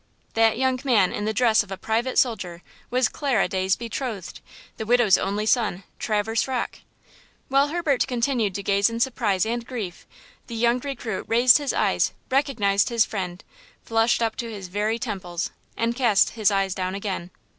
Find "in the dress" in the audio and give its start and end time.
1.13-1.61